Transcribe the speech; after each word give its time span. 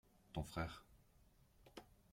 ton 0.33 0.43
frère. 0.43 0.83